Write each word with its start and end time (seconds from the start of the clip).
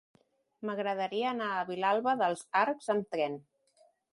M'agradaria 0.69 1.27
anar 1.33 1.49
a 1.57 1.67
Vilalba 1.69 2.15
dels 2.25 2.43
Arcs 2.63 2.93
amb 2.95 3.17
tren. 3.17 3.41